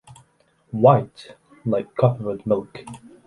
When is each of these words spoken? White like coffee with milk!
White 0.71 1.35
like 1.63 1.93
coffee 1.95 2.23
with 2.23 2.47
milk! 2.47 2.79